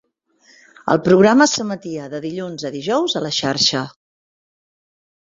El 0.93 0.99
programa 1.07 1.47
s'emetia 1.51 2.09
de 2.15 2.23
dilluns 2.25 2.67
a 2.71 2.75
dijous 2.79 3.19
a 3.19 3.25
la 3.29 3.35
xarxa. 3.43 3.87